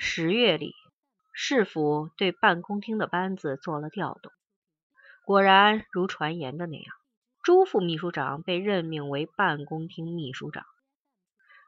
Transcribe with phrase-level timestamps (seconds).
[0.00, 0.76] 十月里，
[1.34, 4.30] 市府对办公厅的班子做了调动，
[5.26, 6.94] 果然如传言的那样，
[7.42, 10.64] 朱副秘书长被任命为办公厅秘书长。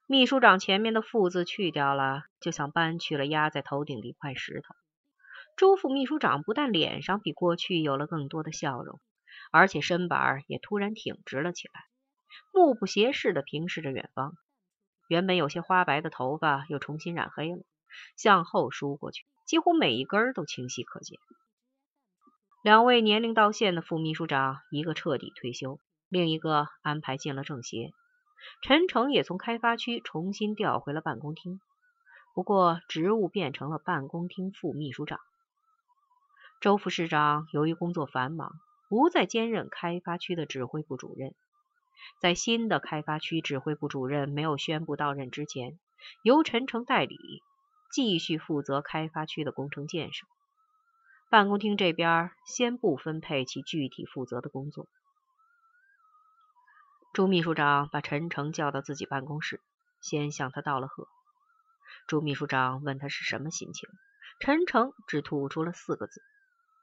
[0.07, 4.77] 秘书长前面的“副”字去掉了，就像搬去了压在头顶的一块石头。
[5.57, 9.01] 朱副秘书长不但脸上比过去有了更多的笑容，
[9.51, 11.83] 而且身板也突然挺直了起来，
[12.53, 14.35] 目不斜视地平视着远方。
[15.09, 17.65] 原本有些花白的头发又重新染黑了，
[18.17, 21.19] 向后梳过去，几乎每一根都清晰可见。
[22.63, 27.93] 两位年龄到线的副秘书长，一个彻底退休，另一个安排进了政协。
[28.63, 31.61] 陈诚也从开发区重新调回了办公厅，
[32.35, 35.21] 不过职务变成了办公厅副秘书长。
[36.61, 38.53] 周副市长由于工作繁忙，
[38.89, 41.35] 不再兼任开发区的指挥部主任。
[42.19, 45.79] 在新的开发区指挥部主任没有宣布到任之前，
[46.23, 47.43] 由陈诚代理，
[47.91, 50.27] 继续负责开发区的工程建设。
[51.29, 54.87] 办公厅这边先不分配其具体负责的工作。
[57.13, 59.61] 朱秘书长把陈诚叫到自己办公室，
[60.01, 61.09] 先向他道了贺。
[62.07, 63.89] 朱秘书长问他是什么心情，
[64.41, 66.23] 陈诚只吐出了四个字：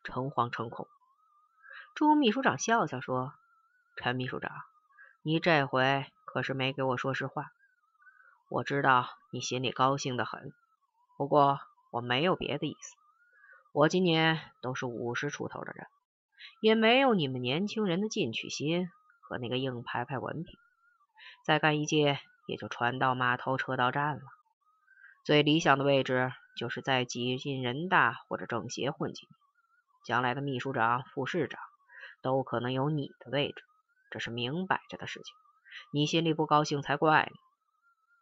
[0.04, 0.88] 诚惶诚恐。
[1.96, 3.34] 朱秘书长笑笑说
[3.98, 4.52] ：“陈秘书长，
[5.24, 7.52] 你这回可是没给我说实话。
[8.50, 10.54] 我知道你心里高兴的很，
[11.18, 11.60] 不过
[11.92, 12.96] 我没有别的意思。
[13.74, 15.88] 我今年都是五十出头的人，
[16.62, 18.90] 也没有你们年轻人的进取心。”
[19.30, 20.58] 和那个硬牌牌文凭，
[21.44, 24.22] 再干一届也就船到码头车到站了。
[25.26, 29.36] 最理想的位置就是在挤进人大或者政协混几年，
[30.06, 31.60] 将来的秘书长、副市长
[32.22, 33.66] 都可能有你的位置，
[34.12, 35.36] 这是明摆着的事情。
[35.92, 37.38] 你心里不高兴才怪呢。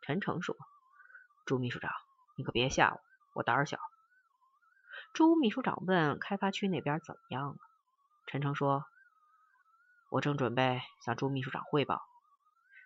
[0.02, 0.56] 陈诚说
[1.46, 1.92] ：“朱秘书长，
[2.36, 3.02] 你可别吓我，
[3.34, 3.80] 我胆儿小。”
[5.14, 7.56] 朱秘书长问：“开发区那边怎么样了？”
[8.28, 8.86] 陈诚说。
[10.12, 12.02] 我正准备向朱秘书长汇报，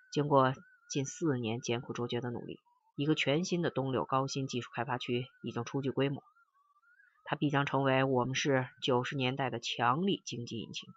[0.10, 0.54] 经过
[0.90, 2.60] 近四年艰苦卓绝的努力，
[2.96, 6.24] 一个全新的东柳高新技术开发区已经初具规模，
[7.26, 10.92] 它必将成为我们市九十年代的强力经济引擎。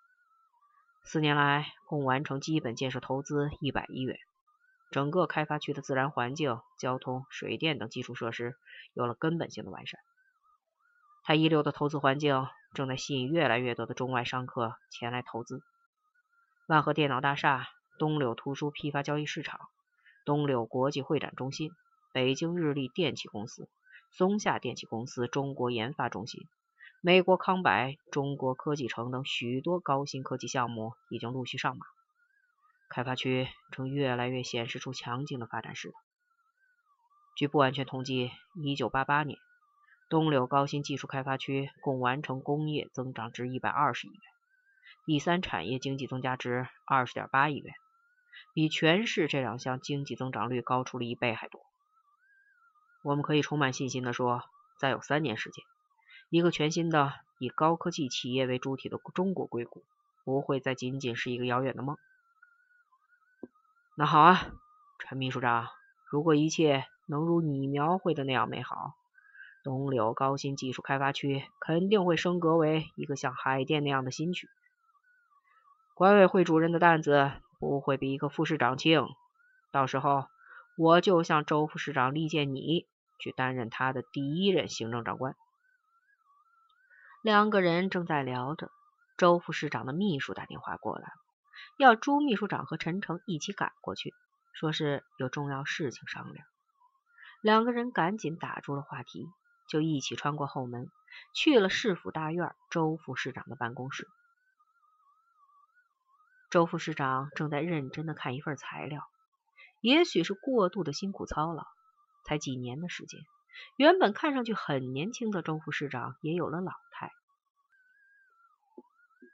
[1.05, 4.17] 四年来，共完成基本建设投资一百亿元，
[4.93, 8.55] 整个开发区的自然环境、交通、水电等基础设施
[8.93, 9.99] 有了根本性的完善。
[11.25, 15.63] 它一流的投资环境正在吸引越来越多的中外商客前来投资。
[16.67, 19.61] 万和电脑大厦、东柳图书批发交易市场、
[20.27, 21.71] 东柳国际会展中心、
[22.13, 23.71] 北京日立电器公司、
[24.11, 26.47] 松下电器公司中国研发中心、
[27.01, 31.87] 美国康柏、中国科技城等许多高新科技项目已经陆续上马，
[32.93, 35.95] 开发区正越来越显示出强劲的发展势头。
[37.35, 39.39] 据不完全统计，1988年，
[40.11, 44.21] 东柳高新技术开发区共完成工业增长值120亿元。
[45.07, 47.75] 第三产业经济增加值二十点八亿元，
[48.53, 51.63] 比全市这两项经济增长率高出了一倍还多。
[53.03, 54.45] 我们可以充满信心的说，
[54.79, 55.65] 再有三年时间，
[56.29, 59.83] 一个全新的以高科技企业为主体的中国硅谷，
[60.25, 61.97] 不会再仅仅是一个遥远的梦。
[63.95, 64.41] 那好啊，
[64.99, 65.69] 陈秘书长，
[66.11, 68.95] 如果一切能如你描绘的那样美好，
[69.63, 74.49] 东柳高新技术开发区肯定会升格为一个像海淀那样的新区。
[75.95, 79.07] 管委会主任的担子不会比一个副市长轻，
[79.71, 80.25] 到时候
[80.79, 82.87] 我就向周副市长力荐你
[83.19, 85.37] 去担任他的第一任行政长官。
[87.23, 88.71] 两个人正在聊着，
[89.19, 91.13] 周副市长的秘书打电话过来了，
[91.77, 94.15] 要朱秘书长和陈诚一起赶过去，
[94.53, 96.47] 说是有重要事情商量。
[97.41, 99.29] 两个人赶紧打住了话题，
[99.69, 100.91] 就一起穿过后门，
[101.35, 104.09] 去了市府大院周副市长的办公室。
[106.51, 109.09] 周副市长正在认真的看一份材料，
[109.81, 111.67] 也许是过度的辛苦操劳，
[112.25, 113.21] 才几年的时间，
[113.77, 117.11] 原本看上去很年轻的周副市长也有了老态。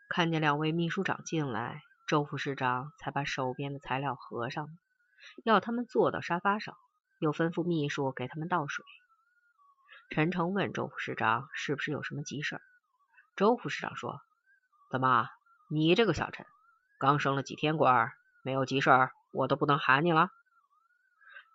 [0.08, 4.66] 看见两位秘书长进来，周副市长才把手边的材料合上，
[5.44, 6.74] 要他们坐到沙发上，
[7.18, 8.82] 又吩咐秘书给他们倒水。
[10.08, 12.62] 陈诚问周副市长是不是有什么急事？
[13.36, 14.22] 周副市长说
[14.90, 15.28] ：“怎么，
[15.68, 16.46] 你这个小陈？”
[16.98, 18.10] 刚升了几天官，
[18.42, 20.30] 没有急事儿，我都不能喊你了。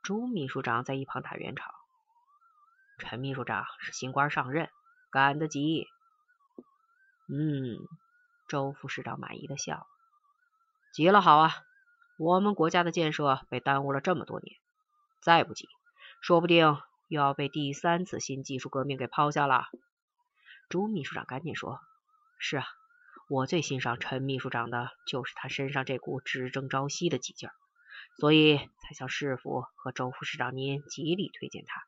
[0.04, 1.74] 朱秘书长在一旁打圆场。
[3.00, 4.70] 陈秘书长是新官上任，
[5.10, 5.88] 赶得急。
[7.28, 7.80] 嗯，
[8.48, 9.88] 周副市长满意的笑。
[10.94, 11.56] 急了好啊，
[12.20, 14.56] 我们国家的建设被耽误了这么多年，
[15.24, 15.68] 再不急，
[16.22, 19.66] 说不定又要被第三次新技术革命给抛下了。
[20.70, 21.80] 朱秘书长赶紧说
[22.38, 22.68] ：“是啊，
[23.28, 27.54] 我最欣赏陈秘书长的就是他身上这股只争朝夕的激劲儿，
[28.20, 31.82] 所以才向市府和周副市长您极力推荐他。”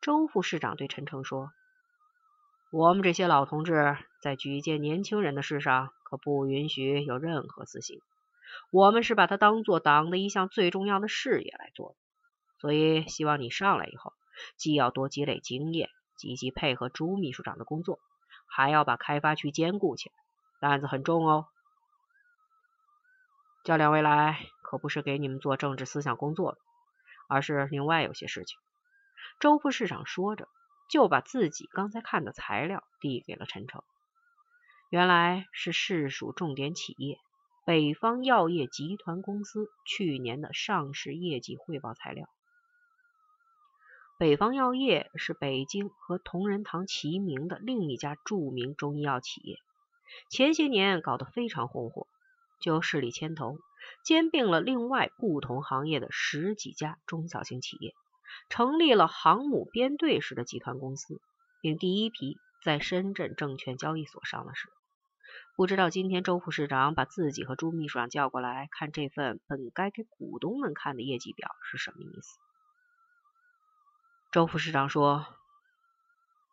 [0.00, 1.50] 周副市长对陈诚说
[2.70, 8.00] ：“我们这些老同志在举荐年轻人的事上，可不允许有任何私心。
[8.72, 11.96] 我们是把它当做党的一项最重要的事业来做的。
[12.58, 14.12] 所以，希望你上来以后，
[14.56, 18.00] 既要多积累经验，积极配合朱秘书长的工作，
[18.48, 20.14] 还要把开发区兼顾起来。
[20.58, 21.46] 担子很重哦。
[23.62, 26.58] 叫两位来，可不是给你们做政治思想工作的，
[27.28, 28.58] 而是另外有些事情。”
[29.38, 30.48] 周副市长说着，
[30.90, 33.84] 就把自己刚才看的材料递给了陈诚。
[34.88, 37.18] 原来是市属重点企业
[37.64, 42.28] 北方药业集团公司去年的上市业绩汇报材料。
[44.16, 49.58] 北方药业是北京和同仁堂齐名的另一家著名中医药企业，
[50.30, 52.06] 前些年搞得非常红火，
[52.60, 53.58] 就势力牵头，
[54.04, 57.92] 兼并了另外不同行业的十几家中小型企业。
[58.48, 61.20] 成立了航母编队式的集团公司，
[61.60, 64.68] 并第一批在深圳证券交易所上了市。
[65.56, 72.38] 不知道今天周副市长把自己和朱秘书长叫过来看这份本该给股东们看的业绩表是什么意思？
[74.30, 75.24] 周副市长说：“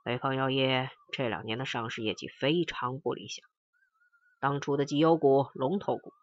[0.06, 3.46] 北方药业这两年的上市业绩非常不理想，
[4.40, 6.14] 当初的绩优股、龙头股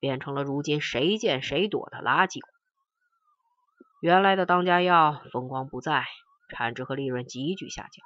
[0.00, 2.48] 变成了如今谁见谁躲的垃圾股。”
[4.00, 6.06] 原来的当家药风光不再，
[6.48, 8.02] 产值和利润急剧下降，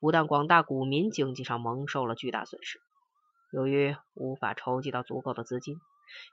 [0.00, 2.80] 不但广大股民经济上蒙受了巨大损失，
[3.54, 5.76] 由于无法筹集到足够的资金，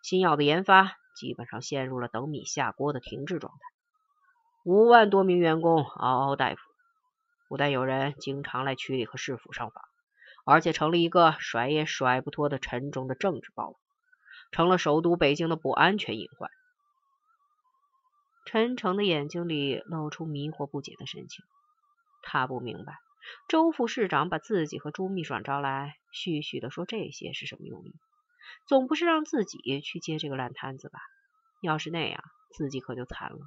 [0.02, 3.60] 新药的研发基本上陷入了等米下锅的停滞状态。
[4.64, 6.62] 五万多名员工嗷嗷待哺，
[7.48, 9.84] 不但有人经常来区里和市府上访，
[10.46, 13.76] 而且成了一个甩也甩不脱的沉重的政治包袱，
[14.52, 16.50] 成了首都北京的不安全隐患。
[18.48, 21.46] 陈诚的眼睛里露出迷惑不解的神情，
[22.24, 22.98] 他不明白
[23.48, 27.94] 周副市长把自己和朱秘书长招来，絮絮的说这些是什么用意？
[28.68, 31.00] 总不是让自己去接这个烂摊子吧？
[31.62, 33.40] 要是那样，自己可就惨了。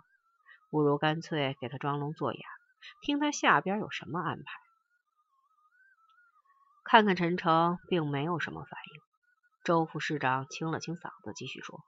[0.70, 2.40] 不如干脆给他装聋作哑，
[3.02, 4.44] 听他下边有什么安排。
[6.84, 9.00] 看看陈诚，并没有什么反应。
[9.64, 11.80] 周副市长清了清嗓子，继续说：“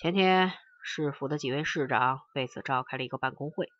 [0.00, 0.52] 前天。”
[0.88, 3.72] 市府的几位市长为此召开了一个办公会，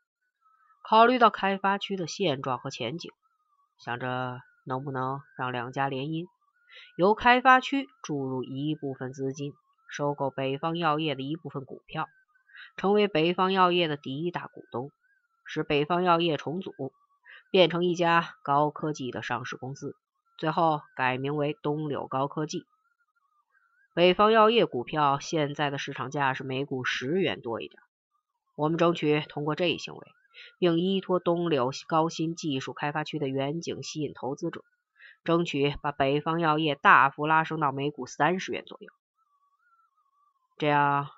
[0.89, 3.11] 考虑到开发区的现状和前景，
[3.77, 6.29] 想着能不能让两家联姻，
[6.97, 9.53] 由开发区注入一部分资金，
[9.91, 12.07] 收购北方药业的一部分股票，
[12.77, 14.93] 成为北方药业的第一大股东，
[15.45, 16.73] 使北方药业重组，
[17.51, 19.97] 变成一家高科技的上市公司，
[20.39, 22.65] 最后改名为东柳高科技。
[23.93, 27.83] 北方药业股票现在的市场价是每股十元多一点。
[28.55, 30.13] 我们争取通过这一行为，
[30.59, 34.65] 并依托东柳高新技术开发区的远景吸引投资者，
[35.25, 38.89] 争取把北方药业大幅拉升到每股三十元左右。
[40.59, 41.09] 这样，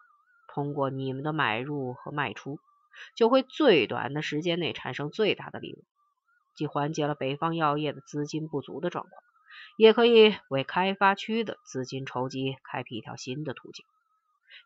[0.49, 2.59] 通过你们的买入和卖出，
[3.15, 5.85] 就会最短的时间内产生最大的利润，
[6.57, 9.23] 既缓解了北方药业的资金不足的状况。
[9.76, 13.85] 也可以为开发区的资金筹集开辟一条新的途径，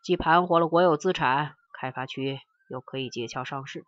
[0.03, 2.39] 既盘活了国有资产，开发区
[2.69, 3.85] 又可以借壳上市，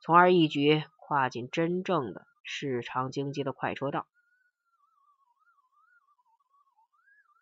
[0.00, 4.06] 从而一举跨进真正的市场经济的快车道。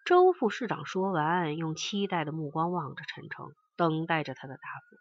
[0.04, 4.96] 周副市长说完，用期待的目光望着陈诚，等待着他的答复。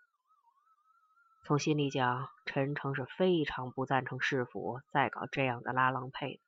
[1.46, 6.40] 从心里讲，陈诚是非常不赞成市府再搞这样的拉郎配的。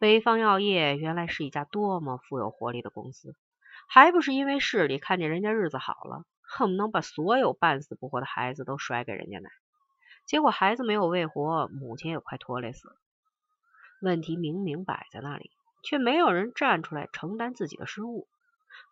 [0.00, 3.36] 北方药业原来是一家多么富有活力的公司，
[3.86, 9.48] 还不是因为市里看见人家日子好了，恨不能把所有半死不活的孩子都甩给人家奶，
[10.30, 12.94] 结果孩子没有喂活，母亲也快拖累死了。
[14.00, 15.50] 问题明明摆在那里，
[15.82, 18.28] 却没有人站出来承担自己的失误，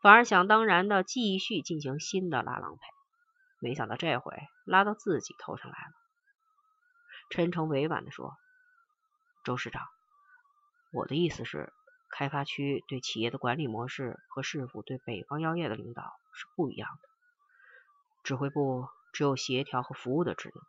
[0.02, 2.80] 反而想当然的继续进行新的拉郎配，
[3.60, 5.92] 没想到这回拉到自己头上来了。
[7.30, 8.34] 陈诚委婉的说
[9.46, 9.86] ：“周市长。”
[10.90, 11.72] 我的意思是，
[12.10, 16.02] 开发区对企业的管理模式和市府对北方药业的领导
[16.32, 17.08] 是不一样的。
[18.24, 20.64] 指挥部只有协调和服务的职能，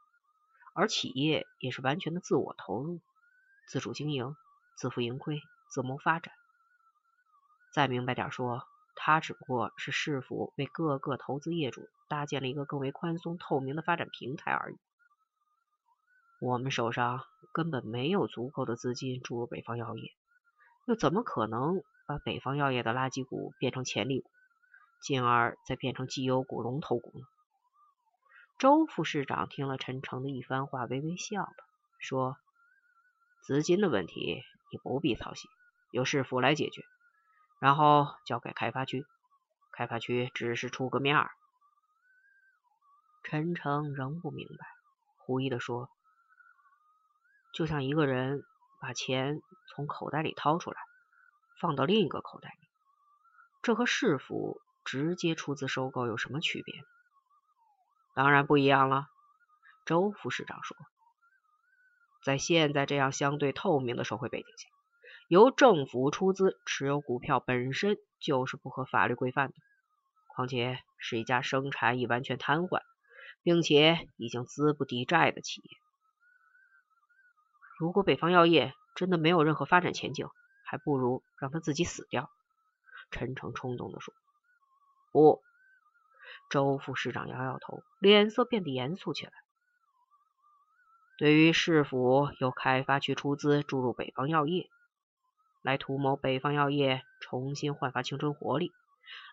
[0.73, 2.99] 而企业也是完全的自我投入、
[3.67, 4.35] 自主经营、
[4.75, 6.33] 自负盈亏、自谋发展。
[7.71, 8.63] 再明白点说，
[8.95, 14.77] 它只不过是市府为各个投资业主搭建了一个更为宽松透明的发展平台而已。
[16.39, 20.11] 我们手上根本没有足够的资金注入北方药业，
[20.85, 24.29] 又怎么可能把北方药业的垃圾股变成潜力股，
[25.01, 27.25] 进而再变成绩优股、龙头股呢？
[28.59, 31.53] 周副市长听了陈诚的一番话，微微笑了，
[31.97, 32.35] 说
[33.41, 35.49] ：“资金的问题你不必操心，
[35.91, 36.83] 由市府来解决，
[37.61, 39.05] 然后交给开发区，
[39.71, 41.31] 开发区只是出个面儿。”
[43.23, 44.65] 陈诚仍不明白，
[45.19, 45.89] 狐疑的说
[47.55, 48.43] ：“就像一个人
[48.81, 50.77] 把钱从口袋里掏出来，
[51.61, 52.67] 放到另一个口袋里，
[53.61, 56.75] 这和市府直接出资收购有什么区别？”
[58.13, 59.07] 当然不一样了，
[59.85, 60.75] 周副市长说，
[62.25, 64.67] 在现在这样相对透明的社会背景下，
[65.29, 69.53] 由政府出资持有股票本身就是不合法律规范的，
[70.27, 72.81] 况且是一家生产已完全瘫痪，
[73.41, 75.69] 并且已经资不抵债的企业。
[77.77, 80.27] 如果北方药业真的没有任何发展前景，
[80.65, 82.29] 还不如让他自己死掉。
[83.11, 84.13] 陈诚冲动的说
[85.13, 85.41] ：“不。”
[86.49, 89.31] 周副市长摇摇头，脸色变得严肃起来。
[91.17, 94.69] 对于市府由开发区出资注入北方药业，
[95.61, 98.71] 来图谋北方药业重新焕发青春活力，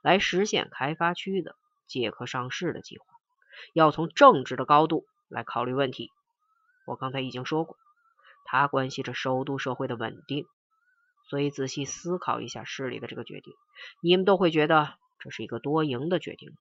[0.03, 1.55] 来实现开发区的
[1.87, 3.05] 借壳上市的计划，
[3.73, 6.11] 要从政治的高度来考虑问题。
[6.87, 7.77] 我刚才已经说过，
[8.45, 10.45] 它关系着首都社会的稳定，
[11.31, 13.55] 所以仔细思考一下市里的这个决定，
[14.03, 16.57] 你们都会觉得这是一个多赢的决定。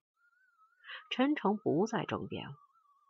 [1.10, 2.54] 陈诚不再争辩了，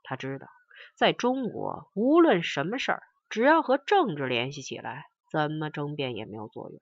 [0.05, 0.49] 他知道，
[0.95, 6.81] 在中国，无论什么事儿，只要和政治联系起来，怎么争辩也没有作用。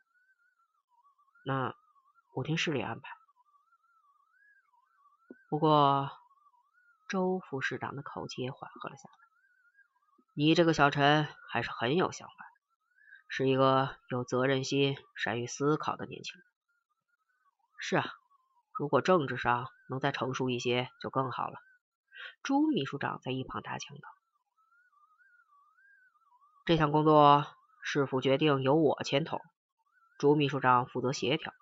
[1.46, 1.74] 那
[2.34, 3.10] 我听市里安排。
[5.48, 6.10] 不过，
[7.08, 9.14] 周副市长的口气也缓和了下来。
[10.34, 12.34] 你这个小陈还是很有想法，
[13.28, 16.44] 是一个有责任心、善于思考的年轻人。
[17.78, 18.04] 是啊。
[18.76, 21.58] 如果政治上能再成熟一些，就更好了。
[22.42, 24.08] 朱秘书长在一旁打枪道
[26.66, 27.46] ：“这项工作
[27.82, 29.40] 市府决定由我牵头，
[30.18, 31.52] 朱秘书长负责协调，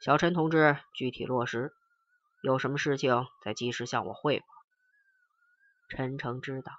[0.00, 1.72] 小陈同志具体落实。
[2.40, 4.46] 有什么事情再及时向我汇报。”
[5.90, 6.72] 陈诚知道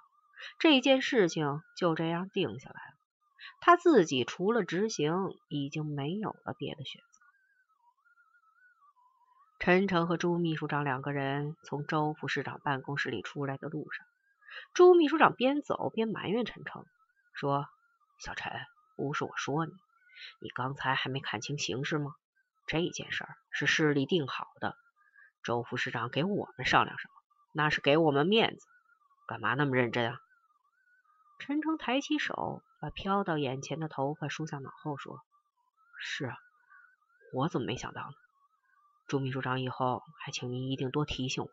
[0.58, 2.94] 这件事情就这样定下来了，
[3.60, 5.12] 他自己除了执行，
[5.48, 7.09] 已经没有了别的选择。
[9.60, 14.06] 陈诚和朱秘书长两个人从周副市长办公室里出来的路上，
[14.72, 16.86] 朱秘书长边走边埋怨陈诚
[17.34, 17.68] 说
[18.18, 18.50] ：“小陈，
[18.96, 19.72] 不是我说你，
[20.40, 22.14] 你刚才还没看清形势吗？
[22.66, 24.74] 这件事儿是市里定好的，
[25.42, 27.12] 周副市长给我们商量什么，
[27.52, 28.66] 那是给我们面子，
[29.26, 30.18] 干嘛那么认真啊？”
[31.38, 35.20] 陈诚抬起手，把飘到眼前的头发梳向脑后，说
[36.00, 36.38] ：“是啊，
[37.34, 38.14] 我怎么没想到呢？”
[39.10, 41.50] 朱秘书长，以后还请您一定多提醒我。